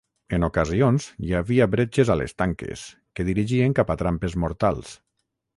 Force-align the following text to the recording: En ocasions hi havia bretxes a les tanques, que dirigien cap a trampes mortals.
En 0.35 0.45
ocasions 0.45 1.09
hi 1.27 1.35
havia 1.41 1.67
bretxes 1.75 2.11
a 2.13 2.17
les 2.23 2.35
tanques, 2.43 2.87
que 3.19 3.29
dirigien 3.31 3.79
cap 3.81 3.93
a 3.97 4.01
trampes 4.03 4.39
mortals. 4.47 4.99